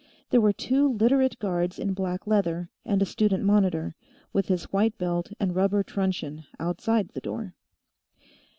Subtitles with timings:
[0.31, 3.93] There were two Literate guards in black leather, and a student monitor,
[4.33, 7.53] with his white belt and rubber truncheon, outside the door.